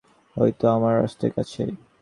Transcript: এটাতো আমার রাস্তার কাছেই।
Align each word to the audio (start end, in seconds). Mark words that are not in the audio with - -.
এটাতো 0.35 0.65
আমার 0.75 0.93
রাস্তার 1.01 1.31
কাছেই। 1.37 1.71